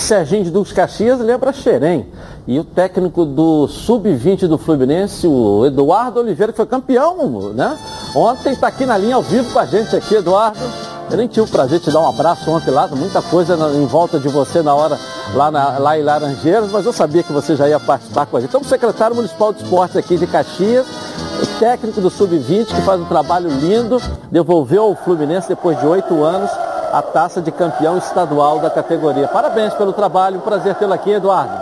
[0.00, 2.06] Serginho dos Caxias lembra Xerém.
[2.46, 7.78] E o técnico do Sub-20 do Fluminense, o Eduardo Oliveira, que foi campeão, né?
[8.16, 10.58] Ontem está aqui na linha ao vivo com a gente aqui, Eduardo.
[11.10, 13.84] Eu nem tive o prazer de te dar um abraço ontem lá, muita coisa em
[13.86, 14.98] volta de você na hora
[15.34, 18.40] lá, na, lá em Laranjeiras, mas eu sabia que você já ia participar com a
[18.40, 18.50] gente.
[18.50, 20.86] Então, secretário municipal de esportes aqui de Caxias,
[21.58, 26.50] técnico do Sub-20, que faz um trabalho lindo, devolveu ao Fluminense depois de oito anos
[26.92, 29.28] a taça de campeão estadual da categoria.
[29.28, 31.54] Parabéns pelo trabalho, um prazer tê-lo aqui, Eduardo.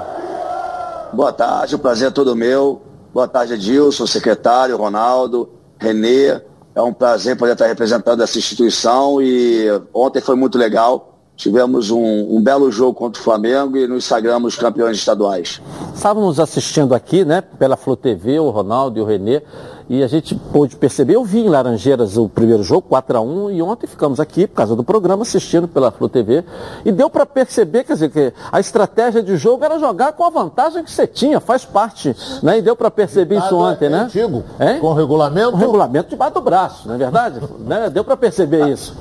[1.13, 2.83] Boa tarde, o prazer é todo meu.
[3.13, 6.41] Boa tarde, Edilson, secretário, Ronaldo, Renê.
[6.75, 11.15] É um prazer poder estar representando essa instituição e ontem foi muito legal.
[11.35, 15.63] Tivemos um, um, belo jogo contra o Flamengo e nos sagramos campeões estaduais.
[15.95, 19.43] Estávamos assistindo aqui, né, pela Flu TV, o Ronaldo e o Renê,
[19.89, 23.51] e a gente pôde perceber, eu vi em Laranjeiras o primeiro jogo, 4 a 1
[23.53, 26.45] e ontem ficamos aqui, por causa do programa, assistindo pela Flu TV.
[26.85, 30.31] E deu para perceber, quer dizer, que a estratégia de jogo era jogar com a
[30.31, 32.15] vantagem que você tinha, faz parte.
[32.43, 32.59] Né?
[32.59, 34.01] E deu para perceber isso ontem, é né?
[34.01, 34.79] Antigo, hein?
[34.79, 35.53] com regulamento.
[35.53, 37.41] Com regulamento debaixo do braço, não é verdade?
[37.61, 37.89] né?
[37.89, 38.95] Deu para perceber isso.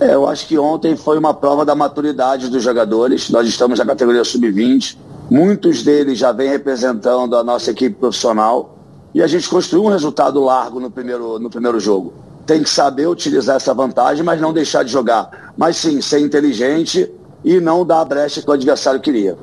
[0.00, 3.30] É, eu acho que ontem foi uma prova da maturidade dos jogadores.
[3.30, 4.96] Nós estamos na categoria sub-20.
[5.30, 8.71] Muitos deles já vêm representando a nossa equipe profissional
[9.14, 12.12] e a gente construiu um resultado largo no primeiro, no primeiro jogo.
[12.46, 15.52] Tem que saber utilizar essa vantagem, mas não deixar de jogar.
[15.56, 17.10] Mas sim, ser inteligente
[17.44, 19.36] e não dar a brecha que o adversário queria.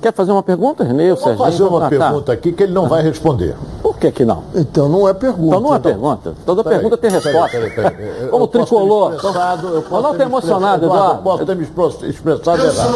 [0.00, 1.12] Quer fazer uma pergunta, Renê?
[1.14, 1.88] Vou fazer uma ah, tá.
[1.90, 3.54] pergunta aqui que ele não vai responder.
[3.82, 4.42] Por que que não?
[4.54, 5.56] Então não é pergunta.
[5.56, 6.34] Então não é então, pergunta.
[6.46, 7.58] Toda pergunta tem resposta.
[7.58, 8.28] Peraí, peraí, peraí.
[8.28, 9.14] Como tricolor.
[9.90, 11.18] Eu não ter emocionado, Eduardo.
[11.18, 12.94] Eu posso ter me expressado errado.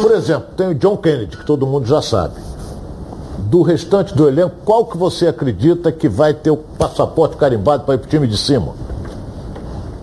[0.00, 2.51] Por exemplo, tem o John Kennedy, que todo mundo já sabe
[3.38, 7.94] do restante do elenco, qual que você acredita que vai ter o passaporte carimbado para
[7.94, 8.74] ir para o time de cima?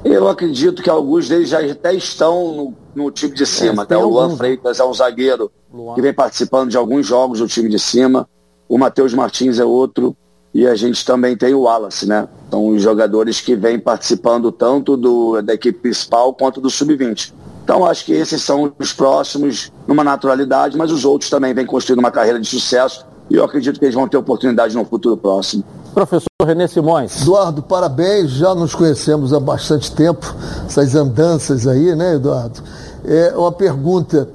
[0.04, 3.84] Eu acredito que alguns deles já até estão no, no time de cima.
[3.84, 4.38] É, até o Luan algum...
[4.38, 5.94] Freitas é um zagueiro Luan.
[5.94, 8.28] que vem participando de alguns jogos do time de cima.
[8.68, 10.16] O Matheus Martins é outro.
[10.54, 12.28] E a gente também tem o Wallace, né?
[12.50, 17.34] São os jogadores que vêm participando tanto do, da equipe principal quanto do sub-20.
[17.64, 22.00] Então acho que esses são os próximos numa naturalidade, mas os outros também vêm construindo
[22.00, 25.64] uma carreira de sucesso e eu acredito que eles vão ter oportunidade no futuro próximo.
[25.94, 27.22] Professor Renê Simões.
[27.22, 30.36] Eduardo, parabéns, já nos conhecemos há bastante tempo,
[30.66, 32.62] essas andanças aí, né, Eduardo?
[33.06, 34.30] É uma pergunta.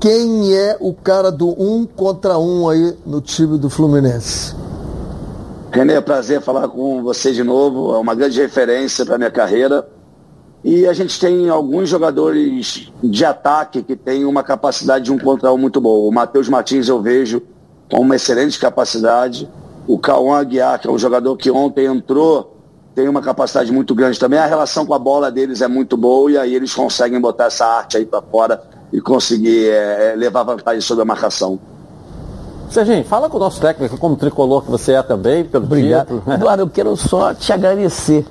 [0.00, 4.54] Quem é o cara do um contra um aí no time do Fluminense?
[5.70, 7.94] Renê, é prazer falar com você de novo.
[7.94, 9.88] É uma grande referência para minha carreira.
[10.64, 15.52] E a gente tem alguns jogadores de ataque que têm uma capacidade de um contra
[15.52, 16.08] um muito boa.
[16.08, 17.42] O Matheus Martins eu vejo
[17.92, 19.46] com uma excelente capacidade.
[19.86, 22.56] O Cauã Aguiar, que é um jogador que ontem entrou,
[22.94, 24.38] tem uma capacidade muito grande também.
[24.38, 27.66] A relação com a bola deles é muito boa e aí eles conseguem botar essa
[27.66, 31.60] arte aí para fora e conseguir é, é, levar vantagem sobre a marcação.
[32.70, 36.16] Serginho, fala com o nosso técnico, como tricolor que você é também, pelo Obrigado.
[36.16, 36.34] título.
[36.34, 38.24] Eduardo, eu quero só te agradecer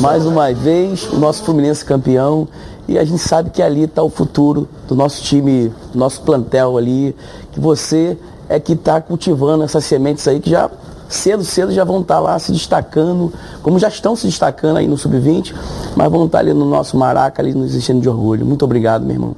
[0.00, 2.48] mais uma vez, o nosso Fluminense campeão.
[2.88, 6.78] E a gente sabe que ali está o futuro do nosso time, do nosso plantel
[6.78, 7.14] ali,
[7.52, 8.16] que você
[8.48, 10.70] é que está cultivando essas sementes aí que já
[11.08, 14.88] cedo, cedo já vão estar tá lá se destacando, como já estão se destacando aí
[14.88, 15.54] no Sub-20,
[15.96, 18.44] mas vão estar tá ali no nosso Maraca, ali nos enchendo de orgulho.
[18.44, 19.36] Muito obrigado, meu irmão.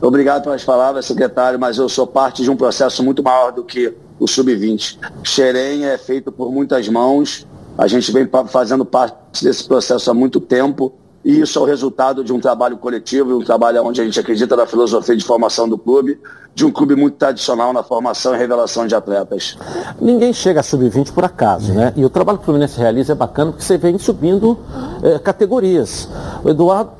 [0.00, 3.94] Obrigado pelas palavras, secretário, mas eu sou parte de um processo muito maior do que
[4.18, 4.98] o Sub-20.
[5.22, 7.46] Xerém é feito por muitas mãos,
[7.78, 10.92] a gente vem fazendo parte desse processo há muito tempo
[11.24, 14.56] e isso é o resultado de um trabalho coletivo um trabalho onde a gente acredita
[14.56, 16.20] na filosofia de formação do clube,
[16.54, 19.56] de um clube muito tradicional na formação e revelação de atletas.
[20.00, 21.92] Ninguém chega a sub-20 por acaso, né?
[21.96, 24.58] E o trabalho que o Fluminense realiza é bacana porque você vem subindo
[25.02, 26.08] é, categorias.
[26.44, 26.92] O Eduardo,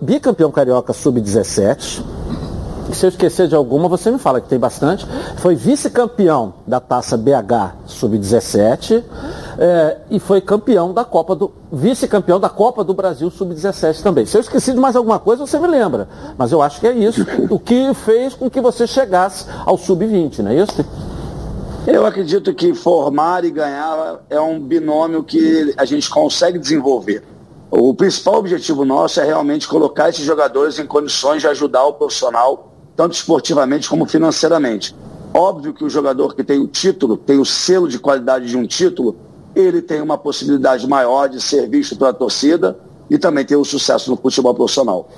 [0.00, 2.02] bicampeão carioca sub-17,
[2.92, 5.06] se eu esquecer de alguma, você me fala que tem bastante.
[5.36, 9.04] Foi vice-campeão da taça BH Sub-17
[9.58, 11.52] é, e foi campeão da Copa do.
[11.72, 14.24] vice-campeão da Copa do Brasil Sub-17 também.
[14.24, 16.08] Se eu esqueci de mais alguma coisa, você me lembra.
[16.36, 20.38] Mas eu acho que é isso o que fez com que você chegasse ao Sub-20,
[20.38, 20.84] não é isso?
[21.88, 27.24] Eu acredito que formar e ganhar é um binômio que a gente consegue desenvolver.
[27.70, 32.72] O principal objetivo nosso é realmente colocar esses jogadores em condições de ajudar o profissional
[32.94, 34.94] tanto esportivamente como financeiramente.
[35.32, 38.66] Óbvio que o jogador que tem o título, tem o selo de qualidade de um
[38.66, 39.16] título,
[39.60, 42.78] ele tem uma possibilidade maior de ser visto pela torcida
[43.10, 45.08] e também ter o sucesso no futebol profissional.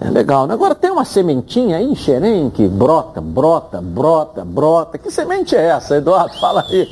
[0.00, 0.50] É legal.
[0.50, 4.96] Agora tem uma sementinha aí em Xerém que brota, brota, brota, brota.
[4.96, 6.38] Que semente é essa, Eduardo?
[6.38, 6.88] Fala aí.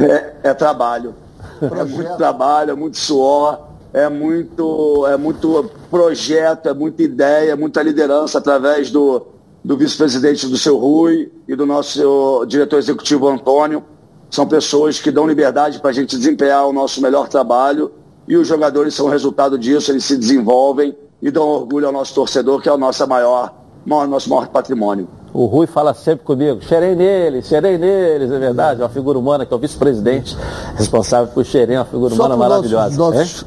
[0.00, 1.12] É, é trabalho.
[1.60, 7.56] É muito trabalho, é muito suor é muito, é muito projeto, é muita ideia, é
[7.56, 9.26] muita liderança através do,
[9.64, 13.82] do vice-presidente do seu Rui e do nosso diretor executivo Antônio.
[14.30, 17.90] São pessoas que dão liberdade para a gente desempenhar o nosso melhor trabalho
[18.26, 22.60] e os jogadores são resultado disso, eles se desenvolvem e dão orgulho ao nosso torcedor,
[22.60, 23.54] que é o nosso maior,
[23.86, 25.08] nosso maior patrimônio.
[25.32, 29.44] O Rui fala sempre comigo, cheirei neles, cheirei neles, é verdade, é uma figura humana
[29.44, 30.36] que é o vice-presidente
[30.76, 32.96] responsável por cheirar, uma figura humana maravilhosa.
[32.96, 33.44] Nossos,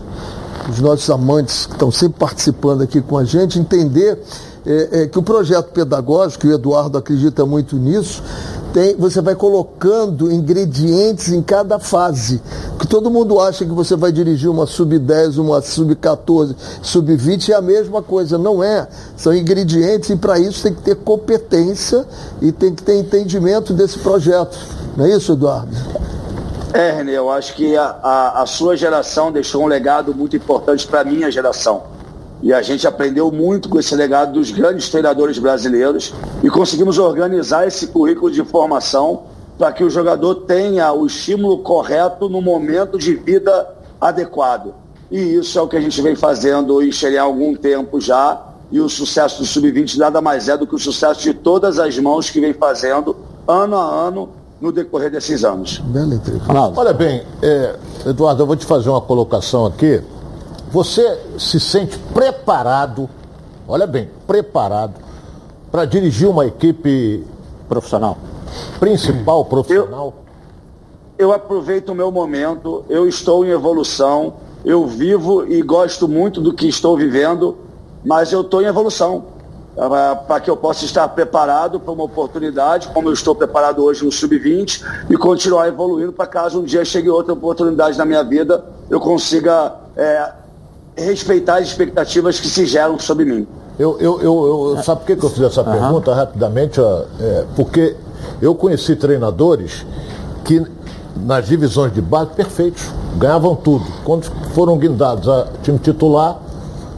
[0.69, 4.19] os nossos amantes que estão sempre participando aqui com a gente, entender
[4.65, 8.21] é, é, que o projeto pedagógico, e o Eduardo acredita muito nisso,
[8.73, 12.41] tem, você vai colocando ingredientes em cada fase.
[12.79, 17.61] Que todo mundo acha que você vai dirigir uma sub-10, uma sub-14, sub-20 é a
[17.61, 18.37] mesma coisa.
[18.37, 18.87] Não é.
[19.15, 22.05] São ingredientes e para isso tem que ter competência
[22.41, 24.57] e tem que ter entendimento desse projeto.
[24.95, 25.71] Não é isso, Eduardo?
[26.73, 30.87] É, René, eu acho que a, a, a sua geração deixou um legado muito importante
[30.87, 31.83] para a minha geração
[32.41, 37.67] e a gente aprendeu muito com esse legado dos grandes treinadores brasileiros e conseguimos organizar
[37.67, 39.23] esse currículo de formação
[39.57, 43.67] para que o jogador tenha o estímulo correto no momento de vida
[43.99, 44.73] adequado.
[45.11, 48.41] E isso é o que a gente vem fazendo em Xerém há algum tempo já.
[48.71, 51.99] E o sucesso do Sub-20 nada mais é do que o sucesso de todas as
[51.99, 53.15] mãos que vem fazendo
[53.47, 54.29] ano a ano
[54.59, 55.81] no decorrer desses anos.
[56.79, 60.01] Olha bem, é, Eduardo, eu vou te fazer uma colocação aqui
[60.71, 63.09] você se sente preparado,
[63.67, 64.93] olha bem, preparado
[65.69, 67.27] para dirigir uma equipe
[67.67, 68.17] profissional?
[68.79, 70.13] Principal profissional?
[71.17, 76.39] Eu, eu aproveito o meu momento, eu estou em evolução, eu vivo e gosto muito
[76.39, 77.57] do que estou vivendo,
[78.05, 79.25] mas eu estou em evolução.
[80.27, 84.11] Para que eu possa estar preparado para uma oportunidade, como eu estou preparado hoje no
[84.11, 88.99] Sub-20, e continuar evoluindo para caso um dia chegue outra oportunidade na minha vida, eu
[88.99, 90.40] consiga é,
[90.95, 93.47] respeitar as expectativas que se geram sobre mim.
[93.79, 95.71] Eu, eu, eu, eu sabe por que eu fiz essa uhum.
[95.71, 96.79] pergunta rapidamente?
[96.79, 97.95] É, porque
[98.41, 99.85] eu conheci treinadores
[100.43, 100.65] que
[101.15, 102.83] nas divisões de base perfeitos,
[103.17, 103.85] ganhavam tudo.
[104.03, 104.23] Quando
[104.53, 106.39] foram guindados a time titular,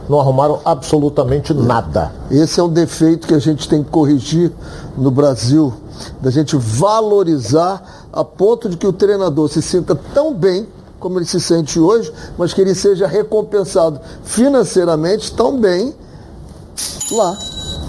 [0.08, 2.12] não arrumaram absolutamente nada.
[2.30, 4.52] Esse é um defeito que a gente tem que corrigir
[4.96, 5.72] no Brasil,
[6.20, 10.66] da gente valorizar a ponto de que o treinador se sinta tão bem
[11.04, 15.94] como ele se sente hoje, mas que ele seja recompensado financeiramente também
[17.12, 17.36] lá.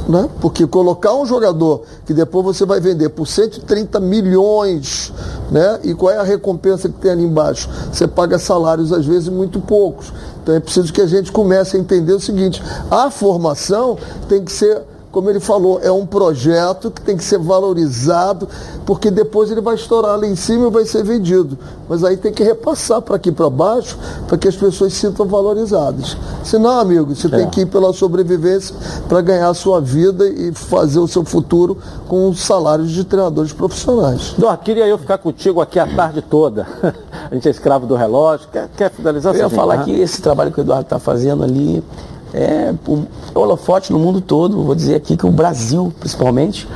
[0.09, 0.29] Né?
[0.41, 5.13] Porque colocar um jogador que depois você vai vender por 130 milhões,
[5.49, 5.79] né?
[5.83, 7.69] E qual é a recompensa que tem ali embaixo?
[7.91, 10.11] Você paga salários às vezes muito poucos.
[10.43, 13.97] Então é preciso que a gente comece a entender o seguinte: a formação
[14.27, 14.83] tem que ser
[15.15, 18.49] como ele falou, é um projeto que tem que ser valorizado,
[18.85, 21.57] porque depois ele vai estourar lá em cima e vai ser vendido.
[21.87, 23.97] Mas aí tem que repassar para aqui para baixo,
[24.27, 26.17] para que as pessoas se sintam valorizadas.
[26.43, 27.29] Senão, amigo, você é.
[27.29, 28.75] tem que ir pela sobrevivência
[29.07, 31.77] para ganhar a sua vida e fazer o seu futuro
[32.09, 34.35] com salários de treinadores profissionais.
[34.37, 36.67] Dó, queria eu ficar contigo aqui a tarde toda.
[37.31, 38.49] a gente é escravo do relógio.
[38.51, 39.33] Quer, quer finalizar?
[39.33, 41.81] Eu ia falar que esse trabalho que o Eduardo está fazendo ali
[42.35, 46.67] é, o holofote no mundo todo, vou dizer aqui que o Brasil, principalmente,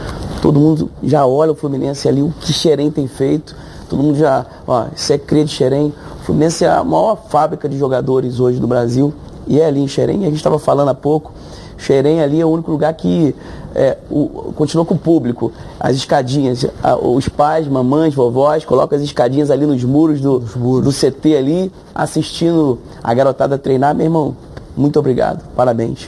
[0.42, 3.54] todo mundo já olha o Fluminense ali, o que Xerém tem feito,
[3.90, 5.94] todo mundo já, ó, isso é crer de Xerém.
[6.22, 9.14] O Fluminense é a maior fábrica de jogadores hoje do Brasil
[9.48, 11.34] e é ali em Xerém, a gente estava falando há pouco,
[11.78, 13.36] Xerém ali é o único lugar que
[13.76, 15.52] é, o, continua com o público.
[15.80, 20.84] As escadinhas, a, os pais, mamães, vovós, colocam as escadinhas ali nos muros do, muros.
[20.86, 24.36] do CT ali, assistindo a garotada treinar, meu irmão
[24.80, 25.44] muito obrigado.
[25.56, 26.08] Parabéns.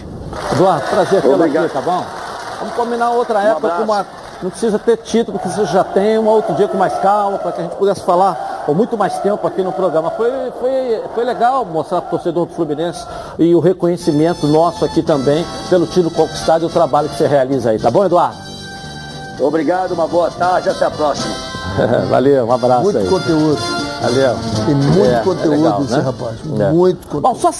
[0.53, 2.05] Eduardo, prazer tê-lo aqui, tá bom?
[2.59, 4.05] Vamos combinar outra um época com uma.
[4.41, 7.51] Não precisa ter título, que você já tem, um outro dia com mais calma, para
[7.51, 10.09] que a gente pudesse falar com muito mais tempo aqui no programa.
[10.11, 13.05] Foi, foi, foi legal mostrar para o torcedor do Fluminense
[13.37, 17.71] e o reconhecimento nosso aqui também pelo título conquistado e o trabalho que você realiza
[17.71, 17.77] aí.
[17.77, 18.37] Tá bom, Eduardo?
[19.39, 21.35] Obrigado, uma boa tarde, até a próxima.
[22.09, 23.07] Valeu, um abraço muito aí.
[23.07, 23.61] Conteúdo.
[24.01, 24.35] Valeu.
[24.65, 25.99] Tem muito é, conteúdo é legal, esse né?
[25.99, 26.37] rapaz.
[26.59, 26.71] É.
[26.71, 27.21] Muito conteúdo.
[27.21, 27.51] Bom, só